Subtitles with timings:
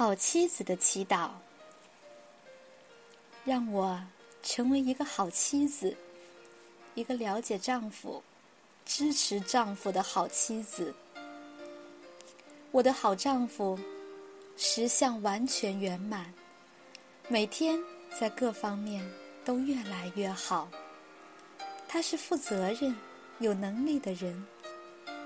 [0.00, 1.28] 好妻子的祈祷，
[3.44, 4.02] 让我
[4.42, 5.94] 成为一个好妻子，
[6.94, 8.22] 一个了解丈夫、
[8.86, 10.94] 支持丈夫的好妻子。
[12.70, 13.78] 我的好丈夫，
[14.56, 16.32] 十项完全圆满，
[17.28, 17.78] 每天
[18.18, 19.06] 在各方面
[19.44, 20.66] 都越来越好。
[21.86, 22.96] 他是负责任、
[23.38, 24.46] 有能力的人，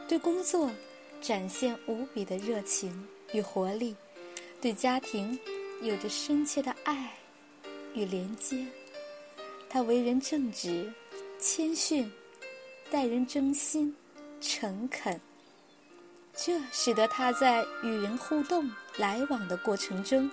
[0.08, 0.68] 对工作
[1.22, 3.94] 展现无比的热情与活力。
[4.64, 5.38] 对家庭
[5.82, 7.12] 有着深切的爱
[7.92, 8.66] 与连接，
[9.68, 10.90] 他为人正直、
[11.38, 12.10] 谦逊，
[12.90, 13.94] 待人真心、
[14.40, 15.20] 诚恳，
[16.34, 20.30] 这使得他在与人互动来往的过程中，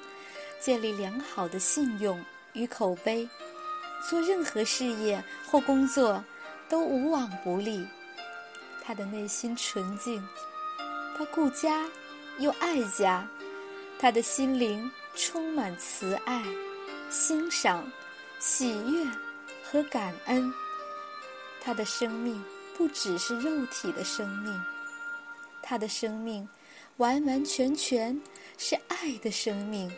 [0.62, 2.18] 建立良好的信用
[2.54, 3.28] 与口碑，
[4.10, 6.24] 做任何事业或工作
[6.70, 7.86] 都无往不利。
[8.82, 10.26] 他的内心纯净，
[11.18, 11.86] 他顾家
[12.40, 13.30] 又爱家。
[14.02, 16.44] 他的心灵充满慈爱、
[17.12, 17.88] 欣赏、
[18.40, 19.06] 喜悦
[19.64, 20.52] 和感恩。
[21.62, 22.44] 他的生命
[22.76, 24.60] 不只是肉体的生命，
[25.62, 26.50] 他的生命
[26.98, 28.20] 完完全全
[28.58, 29.96] 是爱的生命。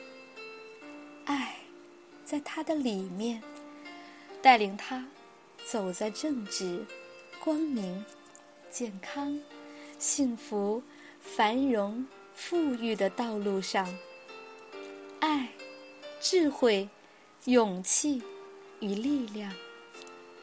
[1.24, 1.56] 爱
[2.26, 3.42] 在他的里面，
[4.42, 5.08] 带领他
[5.66, 6.86] 走在正直、
[7.42, 8.04] 光明、
[8.70, 9.40] 健康、
[9.98, 10.84] 幸福、
[11.22, 12.06] 繁荣。
[12.36, 13.88] 富裕的道路上，
[15.20, 15.48] 爱、
[16.20, 16.90] 智慧、
[17.46, 18.22] 勇气
[18.80, 19.54] 与力量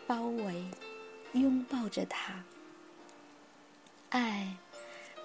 [0.06, 0.64] 包围、
[1.34, 2.42] 拥抱着他。
[4.08, 4.56] 爱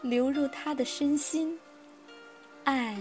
[0.02, 1.58] 流入他的身心，
[2.66, 2.98] 爱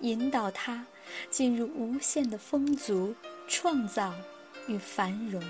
[0.00, 0.84] 引导他
[1.28, 3.14] 进入无限的丰足、
[3.46, 4.14] 创造
[4.66, 5.42] 与繁荣。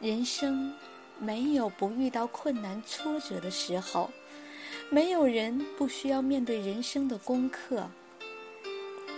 [0.00, 0.72] 人生
[1.18, 4.10] 没有不遇到困难挫折的时候。
[4.90, 7.88] 没有人不需要面对人生的功课。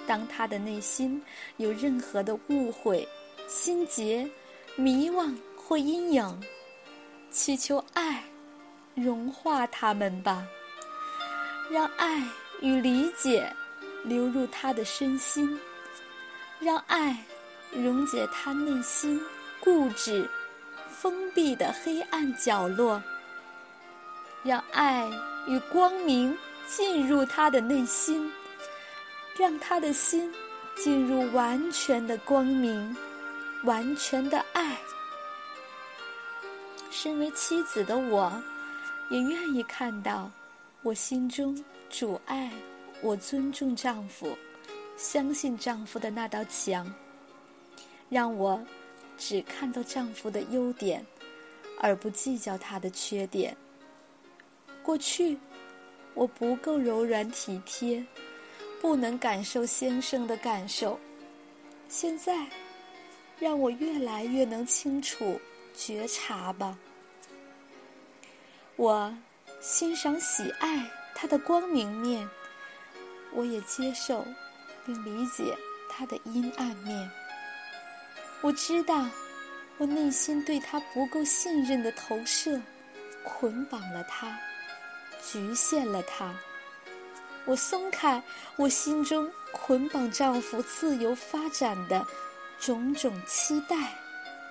[0.07, 1.23] 当他的内心
[1.59, 3.07] 有任何的误会、
[3.47, 4.29] 心结、
[4.75, 6.43] 迷惘或阴影，
[7.31, 8.25] 祈求爱
[8.97, 10.45] 融化他们吧，
[11.71, 12.21] 让爱
[12.61, 13.49] 与理解
[14.03, 15.57] 流入他的身心，
[16.59, 17.17] 让爱
[17.73, 19.21] 溶解他内心
[19.61, 20.29] 固执、
[20.89, 23.01] 封闭的黑暗角落，
[24.43, 25.09] 让爱。
[25.47, 26.37] 与光明
[26.67, 28.31] 进入他的内心，
[29.37, 30.33] 让他的心
[30.77, 32.97] 进入完全的光明、
[33.65, 34.79] 完全的爱。
[36.91, 38.31] 身为妻子的我，
[39.11, 40.31] 也愿意看到
[40.83, 42.51] 我心中主爱
[43.03, 44.37] 我、尊重丈夫、
[44.97, 46.93] 相信丈夫的那道墙，
[48.09, 48.63] 让我
[49.17, 51.05] 只看到丈夫的优点，
[51.81, 53.57] 而不计较他的缺点。
[54.91, 55.39] 过去，
[56.15, 58.05] 我不够柔软体贴，
[58.81, 60.99] 不能感受先生的感受。
[61.89, 62.45] 现在，
[63.39, 65.41] 让我越来越能清楚
[65.77, 66.77] 觉察吧。
[68.75, 69.17] 我
[69.61, 70.85] 欣赏喜爱
[71.15, 72.29] 他的光明面，
[73.33, 74.27] 我也接受
[74.85, 75.57] 并理解
[75.89, 77.09] 他的阴暗面。
[78.41, 79.07] 我知道，
[79.79, 82.61] 我内心对他不够信任的投射，
[83.23, 84.37] 捆绑了他。
[85.23, 86.35] 局限了他，
[87.45, 88.23] 我松开
[88.57, 92.07] 我心中捆绑丈夫自由发展的
[92.59, 93.77] 种种期待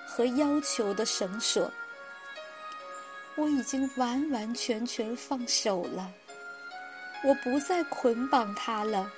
[0.06, 1.70] 和要求的绳索，
[3.36, 6.10] 我已经完完全全放手了，
[7.24, 9.10] 我不再捆绑他了，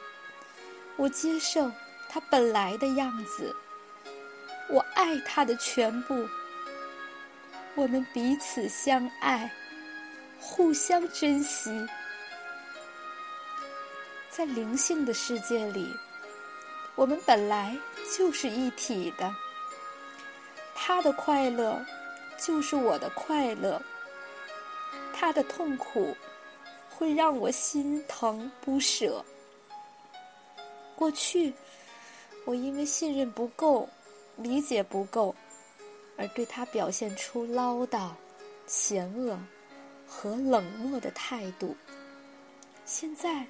[0.97, 1.71] 我接受
[2.09, 3.55] 他本来的样子，
[4.69, 6.27] 我爱他的全部，
[7.75, 9.51] 我们彼此相爱。
[10.45, 11.71] 互相珍惜，
[14.29, 15.95] 在灵性的世界里，
[16.95, 17.79] 我们本来
[18.17, 19.33] 就是一体的。
[20.75, 21.83] 他的快乐
[22.37, 23.81] 就是我的快乐，
[25.15, 26.15] 他的痛苦
[26.91, 29.25] 会让我心疼不舍。
[30.97, 31.55] 过去，
[32.45, 33.89] 我因为信任不够、
[34.37, 35.35] 理解不够，
[36.19, 38.11] 而对他表现出唠叨、
[38.67, 39.39] 嫌恶。
[40.07, 41.77] 和冷漠的态度。
[42.85, 43.47] 现在，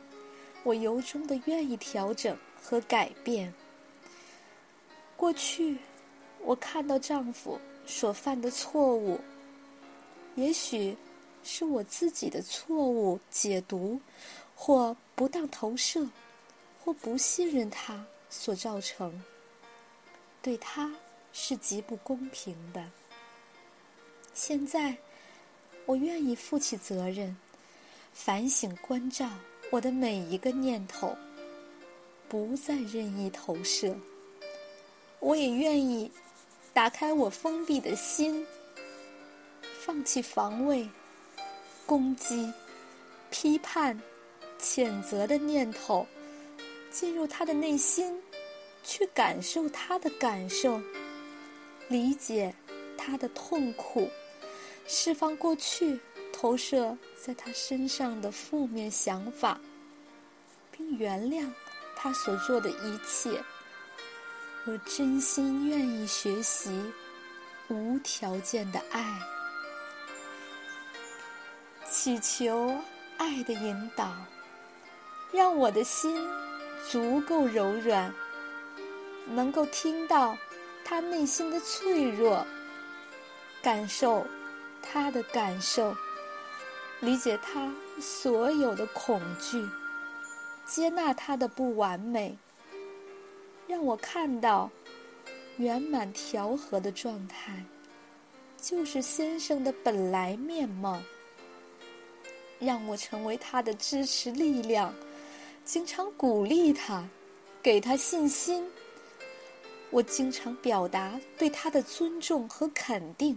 [0.63, 3.53] 我由衷的愿意调整和改变。
[5.17, 5.79] 过去，
[6.41, 9.19] 我看到丈夫所犯的错误，
[10.35, 10.97] 也许
[11.43, 14.01] 是我自己的错误解读，
[14.55, 16.07] 或不当投射，
[16.85, 19.23] 或不信任他所造成，
[20.41, 20.95] 对他
[21.33, 22.85] 是极不公平的。
[24.35, 24.97] 现在。
[25.87, 27.37] 我愿意负起责任，
[28.13, 29.29] 反省、关照
[29.71, 31.17] 我的每一个念头
[32.29, 33.95] 不再任意投射，
[35.19, 36.11] 我也愿意
[36.73, 38.47] 打开我封闭的心，
[39.81, 40.89] 放弃防卫、
[41.85, 42.53] 攻击、
[43.31, 44.01] 批判、
[44.59, 46.07] 谴责的念头，
[46.91, 48.23] 进入他的内心，
[48.85, 50.81] 去感受他的感受，
[51.89, 52.55] 理解
[52.97, 54.09] 他的痛苦，
[54.95, 55.99] 释放过去。
[56.35, 59.61] 投射在他身上的负面想法，
[60.73, 61.49] 并原谅
[61.95, 63.41] 他所做的一切。
[64.65, 66.73] 我真心愿意学习
[67.69, 69.21] 无条件的爱，
[71.89, 72.77] 祈求
[73.19, 74.13] 爱的引导，
[75.33, 76.27] 让我的心
[76.91, 78.13] 足够柔软，
[79.29, 80.37] 能够听到
[80.85, 82.45] 他内心的脆弱，
[83.63, 84.27] 感受
[84.83, 85.97] 他的感受。
[87.01, 89.67] 理解他所有的恐惧，
[90.65, 92.37] 接纳他的不完美，
[93.67, 94.71] 让我看到
[95.57, 97.65] 圆满调和的状态，
[98.57, 101.03] 就是先生的本来面貌。
[102.61, 104.95] 让我成为他的支持力量，
[105.65, 107.05] 经常鼓励他，
[107.61, 108.65] 给他信心。
[109.91, 113.37] 我经常表达对他的尊重和肯定。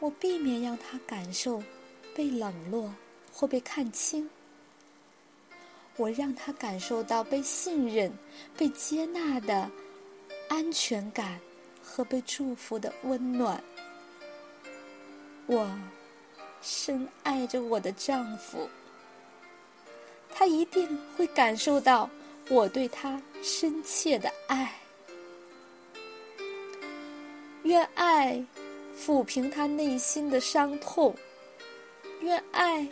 [0.00, 1.62] 我避免让他感受。
[2.14, 2.90] 被冷落
[3.30, 4.30] 或被看轻，
[5.98, 8.10] 我让他感受到被信任、
[8.56, 9.70] 被接纳的
[10.48, 11.38] 安全感
[11.84, 13.62] 和被祝福的温暖。
[15.44, 15.70] 我
[16.62, 18.66] 深爱着我的丈夫，
[20.34, 22.08] 他一定会感受到
[22.48, 24.74] 我对他深切的爱。
[27.64, 28.42] 愿爱
[28.98, 31.14] 抚平他内心的伤痛。
[32.20, 32.88] 愿爱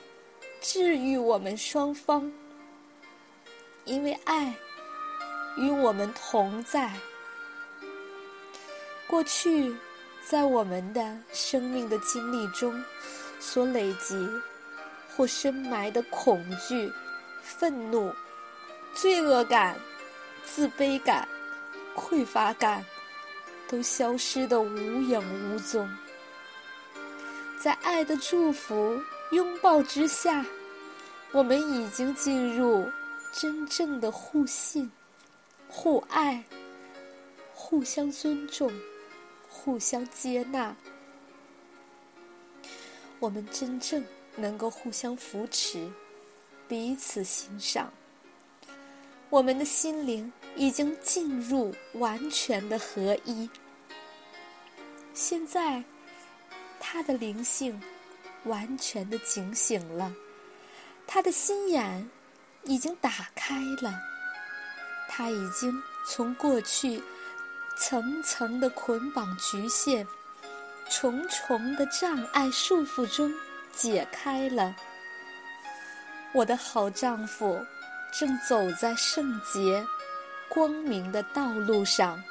[0.61, 2.31] 治愈我们双方，
[3.85, 4.55] 因为爱
[5.57, 6.93] 与我们同在。
[9.07, 9.75] 过去
[10.29, 12.83] 在我们的生命的经历中
[13.39, 14.29] 所累积
[15.15, 16.91] 或深埋的恐惧、
[17.43, 18.13] 愤怒、
[18.95, 19.79] 罪恶感、
[20.45, 21.29] 自卑感、
[21.95, 22.85] 匮乏感，
[23.69, 25.21] 都消失的无影
[25.55, 25.89] 无踪。
[27.61, 29.01] 在爱的祝福。
[29.33, 30.45] 拥抱之下，
[31.33, 32.87] 我们已经进入
[33.33, 34.89] 真正的互信、
[35.67, 36.45] 互爱、
[37.53, 38.71] 互相尊重、
[39.49, 40.77] 互相接纳。
[43.19, 44.05] 我们真正
[44.37, 45.91] 能够互相扶持、
[46.69, 47.93] 彼此欣赏。
[49.35, 53.51] 我们的心灵已经进入完全的合一。
[55.13, 55.83] 现在，
[56.79, 57.83] 他的灵性。
[58.45, 60.13] 完全的警醒了，
[61.07, 62.11] 他的心眼
[62.65, 63.99] 已经打开了，
[65.09, 65.73] 他已经
[66.07, 67.03] 从过去
[67.79, 70.07] 层层的捆绑、局限、
[70.91, 73.33] 重重的障碍、束缚中
[73.73, 74.77] 解开了。
[76.35, 77.65] 我的好丈夫
[78.17, 79.85] 正走在圣洁、
[80.49, 82.23] 光明的道路上，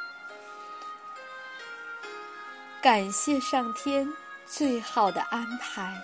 [2.82, 4.08] 感谢上天。
[4.46, 6.00] 最好的安排，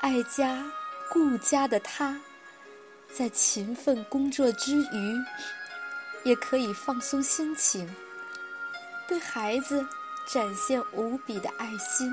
[0.00, 0.64] 爱家
[1.10, 2.20] 顾家的他，
[3.12, 5.16] 在勤奋工作之余，
[6.24, 7.92] 也可以放松心情，
[9.08, 9.84] 对孩子
[10.28, 12.12] 展现无比的爱心，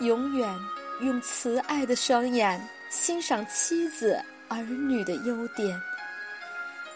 [0.00, 0.54] 永远
[1.00, 5.80] 用慈爱的双眼欣赏妻子儿女的优点，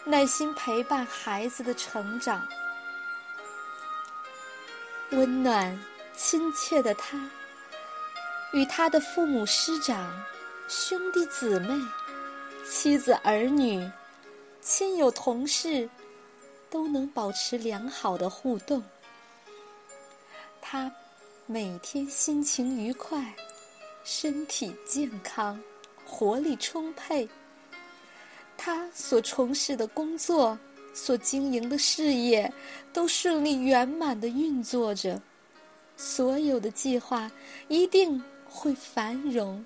[0.05, 2.47] 耐心陪伴孩子的成长，
[5.11, 5.77] 温暖。
[6.13, 7.17] 亲切的他，
[8.51, 10.23] 与他的父母师长、
[10.67, 11.69] 兄弟姊妹、
[12.69, 13.89] 妻子儿女、
[14.59, 15.89] 亲友同事，
[16.69, 18.83] 都能保持良好的互动。
[20.61, 20.91] 他
[21.47, 23.33] 每天心情愉快，
[24.03, 25.59] 身体健康，
[26.05, 27.27] 活力充沛。
[28.63, 30.55] 他所从事的工作、
[30.93, 32.53] 所经营的事业，
[32.93, 35.19] 都顺利圆满的运作着。
[35.97, 37.31] 所有的计划
[37.69, 39.65] 一定会繁荣，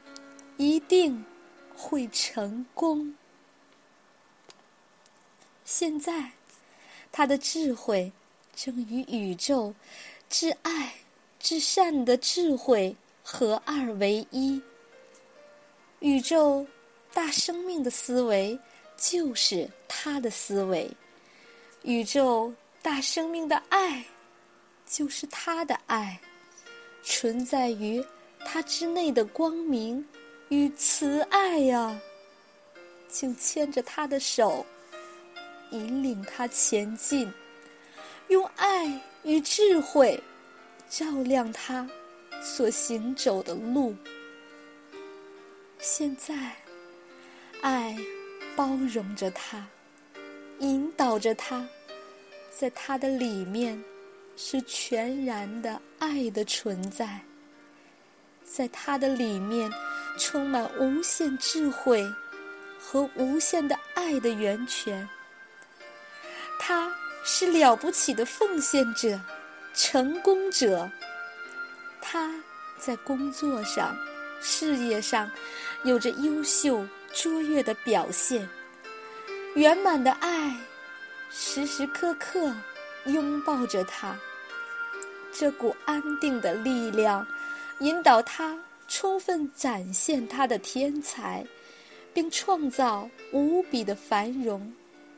[0.56, 1.22] 一定
[1.75, 3.14] 会成功。
[5.66, 6.32] 现在，
[7.12, 8.10] 他的智慧
[8.56, 9.75] 正与宇宙
[10.30, 10.94] 至爱、
[11.38, 14.62] 至善的智慧合二为一。
[16.00, 16.66] 宇宙
[17.14, 18.58] 大生命的思维
[18.98, 20.90] 就是他的思维，
[21.84, 24.04] 宇宙大生命的爱。
[24.88, 26.22] 就是他的爱，
[27.02, 28.06] 存在于
[28.46, 30.06] 他之内的光明
[30.50, 32.00] 与慈爱呀，
[33.12, 34.64] 就牵着他的手，
[35.72, 37.34] 引领他前进，
[38.28, 40.22] 用爱与智慧
[40.88, 41.90] 照亮他
[42.44, 43.96] 所行走的路。
[45.80, 46.56] 现在，
[47.62, 47.98] 爱
[48.56, 49.66] 包容着他，
[50.60, 51.68] 引导着他，
[52.50, 53.84] 在他的里面
[54.36, 57.22] 是全然的爱的存在，
[58.44, 59.72] 在他的里面。
[60.18, 62.02] 充满无限智慧
[62.80, 65.06] 和无限的爱的源泉，
[66.58, 66.90] 他
[67.26, 69.20] 是了不起的奉献者、
[69.74, 70.90] 成功者。
[72.02, 72.34] 他
[72.80, 73.94] 在工作上、
[74.40, 75.30] 事业上
[75.84, 78.48] 有着优秀卓越的表现，
[79.56, 80.56] 圆满的爱
[81.32, 82.54] 时时刻刻
[83.06, 84.16] 拥抱着他，
[85.34, 87.26] 这股安定的力量
[87.80, 88.56] 引导他。
[88.88, 91.44] 充分展现他的天才，
[92.14, 94.72] 并创造无比的繁荣、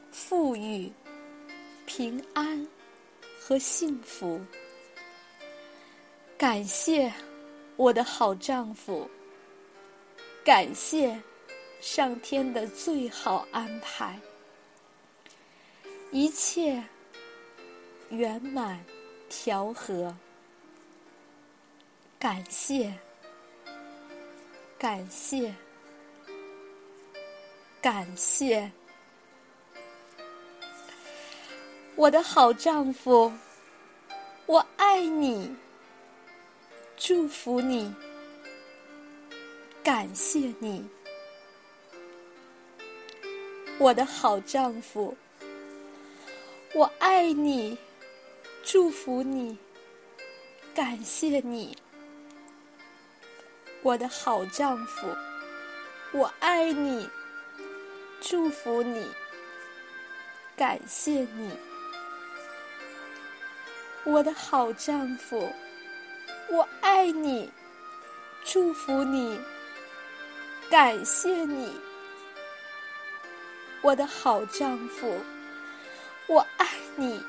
[0.10, 0.89] 富裕、
[1.86, 2.66] 平安
[3.38, 4.39] 和幸福。
[6.38, 7.12] 感谢
[7.75, 9.08] 我的好丈夫，
[10.46, 11.22] 感谢
[11.79, 14.19] 上天的最好安排，
[16.12, 16.84] 一切
[18.10, 18.84] 圆满
[19.29, 20.15] 调和。
[22.19, 22.93] 感谢。
[24.79, 25.51] 感谢，
[27.81, 28.72] 感谢，
[31.96, 33.34] 我的好丈夫，
[34.46, 35.55] 我爱你，
[36.96, 37.91] 祝福你，
[39.84, 40.53] 感谢。
[40.60, 40.88] 你，
[43.79, 45.15] 我的好丈夫，
[46.74, 47.77] 我爱你，
[48.63, 49.55] 祝福你，
[50.74, 51.77] 感谢你。
[53.84, 55.07] 我的好丈夫，
[56.12, 57.07] 我爱你，
[58.19, 59.05] 祝福你，
[60.55, 61.51] 感谢你。
[64.05, 65.53] 我的好丈夫，
[66.50, 67.51] 我爱你，
[68.43, 69.39] 祝福你，
[70.67, 71.87] 感谢你。
[73.81, 75.19] 我的好丈夫，
[76.27, 77.24] 我爱你，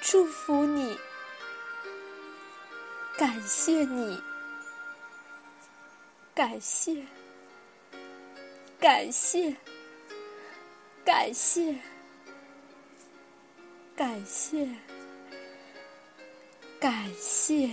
[0.00, 0.98] 祝福你，
[3.16, 4.22] 感谢你。
[6.34, 7.04] 感谢，
[8.80, 9.54] 感谢，
[11.04, 11.76] 感谢，
[13.94, 14.66] 感谢，
[16.80, 17.68] 感谢。